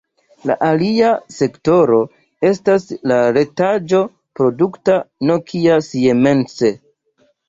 [0.49, 1.99] La alia sektoro
[2.49, 4.97] estas la retaĵo-produkta
[5.33, 6.57] Nokia-Siemens.